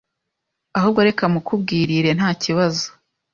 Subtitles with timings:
[0.77, 2.87] ahubwo reka mukubwirire ntakibazo